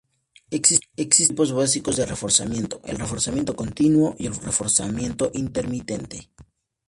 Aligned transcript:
Existen 0.49 0.87
dos 1.13 1.23
tipos 1.27 1.53
básicos 1.53 1.95
de 1.95 2.07
reforzamiento: 2.07 2.81
el 2.85 2.97
reforzamiento 2.97 3.55
continuo 3.55 4.15
y 4.17 4.25
el 4.25 4.35
reforzamiento 4.35 5.29
intermitente. 5.35 6.31